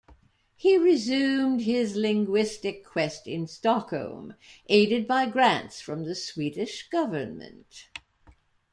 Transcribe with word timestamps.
He 0.55 0.79
resumed 0.79 1.61
his 1.61 1.95
linguistic 1.95 2.83
quest 2.83 3.27
in 3.27 3.45
Stockholm, 3.45 4.33
aided 4.67 5.07
by 5.07 5.27
grants 5.29 5.79
from 5.79 6.05
the 6.05 6.15
Swedish 6.15 6.89
government. 6.89 7.87